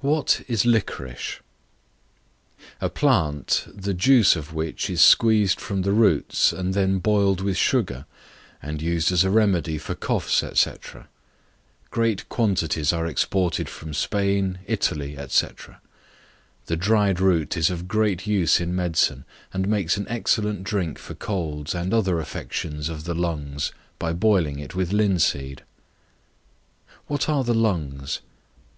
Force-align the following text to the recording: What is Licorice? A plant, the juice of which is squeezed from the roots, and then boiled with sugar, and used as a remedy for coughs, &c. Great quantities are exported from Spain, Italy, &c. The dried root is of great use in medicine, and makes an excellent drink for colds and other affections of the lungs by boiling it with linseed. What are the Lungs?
What 0.00 0.40
is 0.48 0.64
Licorice? 0.64 1.40
A 2.80 2.88
plant, 2.88 3.66
the 3.68 3.92
juice 3.92 4.34
of 4.34 4.54
which 4.54 4.88
is 4.88 5.02
squeezed 5.02 5.60
from 5.60 5.82
the 5.82 5.92
roots, 5.92 6.54
and 6.54 6.72
then 6.72 7.00
boiled 7.00 7.42
with 7.42 7.58
sugar, 7.58 8.06
and 8.62 8.80
used 8.80 9.12
as 9.12 9.24
a 9.24 9.30
remedy 9.30 9.76
for 9.76 9.94
coughs, 9.94 10.42
&c. 10.58 10.72
Great 11.90 12.26
quantities 12.30 12.94
are 12.94 13.06
exported 13.06 13.68
from 13.68 13.92
Spain, 13.92 14.60
Italy, 14.64 15.18
&c. 15.28 15.46
The 16.64 16.76
dried 16.78 17.20
root 17.20 17.54
is 17.54 17.68
of 17.68 17.86
great 17.86 18.26
use 18.26 18.62
in 18.62 18.74
medicine, 18.74 19.26
and 19.52 19.68
makes 19.68 19.98
an 19.98 20.06
excellent 20.08 20.64
drink 20.64 20.98
for 20.98 21.12
colds 21.14 21.74
and 21.74 21.92
other 21.92 22.18
affections 22.20 22.88
of 22.88 23.04
the 23.04 23.14
lungs 23.14 23.72
by 23.98 24.14
boiling 24.14 24.58
it 24.60 24.74
with 24.74 24.94
linseed. 24.94 25.62
What 27.06 27.28
are 27.28 27.44
the 27.44 27.52
Lungs? 27.52 28.20